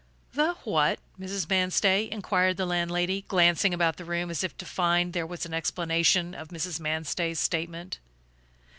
"The 0.33 0.53
what, 0.63 0.97
Mrs. 1.19 1.47
Manstey?" 1.47 2.09
inquired 2.11 2.57
the 2.57 2.65
landlady, 2.65 3.23
glancing 3.27 3.71
about 3.71 3.97
the 3.97 4.03
room 4.03 4.31
as 4.31 4.43
if 4.43 4.57
to 4.57 4.65
find 4.65 5.13
there 5.13 5.27
the 5.27 5.53
explanation 5.53 6.33
of 6.33 6.47
Mrs. 6.47 6.79
Manstey's 6.79 7.39
statement. 7.39 7.99